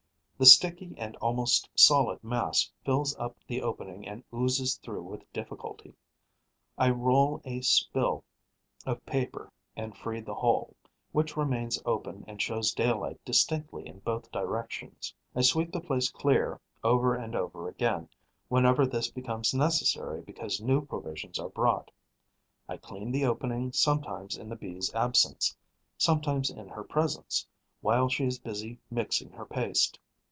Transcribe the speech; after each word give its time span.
The 0.41 0.47
sticky 0.47 0.95
and 0.97 1.15
almost 1.17 1.69
solid 1.75 2.23
mass 2.23 2.71
fills 2.83 3.15
up 3.17 3.37
the 3.45 3.61
opening 3.61 4.07
and 4.07 4.23
oozes 4.33 4.75
through 4.77 5.03
with 5.03 5.31
difficulty. 5.31 5.93
I 6.79 6.89
roll 6.89 7.43
a 7.45 7.61
spill 7.61 8.23
of 8.83 9.05
paper 9.05 9.51
and 9.75 9.95
free 9.95 10.19
the 10.19 10.33
hole, 10.33 10.75
which 11.11 11.37
remains 11.37 11.79
open 11.85 12.25
and 12.27 12.41
shows 12.41 12.73
daylight 12.73 13.23
distinctly 13.23 13.85
in 13.85 13.99
both 13.99 14.31
directions. 14.31 15.13
I 15.35 15.41
sweep 15.43 15.71
the 15.71 15.79
place 15.79 16.09
clear 16.09 16.59
over 16.83 17.13
and 17.15 17.35
over 17.35 17.67
again, 17.69 18.09
whenever 18.47 18.87
this 18.87 19.11
becomes 19.11 19.53
necessary 19.53 20.21
because 20.23 20.59
new 20.59 20.83
provisions 20.83 21.37
are 21.37 21.49
brought; 21.49 21.91
I 22.67 22.77
clean 22.77 23.11
the 23.11 23.25
opening 23.25 23.73
sometimes 23.73 24.37
in 24.39 24.49
the 24.49 24.55
Bee's 24.55 24.91
absence, 24.95 25.55
sometimes 25.99 26.49
in 26.49 26.67
her 26.67 26.83
presence, 26.83 27.45
while 27.81 28.09
she 28.09 28.25
is 28.25 28.39
busy 28.39 28.79
mixing 28.89 29.29
her 29.33 29.45
paste. 29.45 29.99